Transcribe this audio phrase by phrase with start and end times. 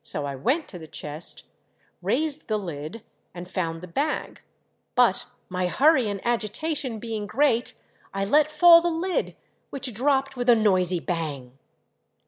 [0.00, 1.42] So I went to the chest,
[2.00, 3.02] raised the lid,
[3.34, 4.40] and found the bag,
[4.94, 7.74] but my hurry and agitation being great
[8.14, 9.34] I let fall the lid
[9.70, 11.58] which dropped with a noisy bang.